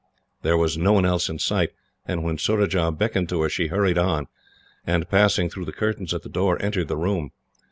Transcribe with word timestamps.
There 0.41 0.57
was 0.57 0.79
no 0.79 0.93
one 0.93 1.05
else 1.05 1.29
in 1.29 1.37
sight, 1.37 1.73
and 2.07 2.23
when 2.23 2.39
Surajah 2.39 2.93
beckoned 2.93 3.29
to 3.29 3.41
her, 3.43 3.49
she 3.49 3.67
hurried 3.67 3.99
on, 3.99 4.25
and, 4.83 5.07
passing 5.07 5.47
through 5.47 5.65
the 5.65 5.71
curtains 5.71 6.11
at 6.11 6.23
the 6.23 6.27
door, 6.27 6.59
entered 6.59 6.87
the 6.87 6.97
room. 6.97 7.29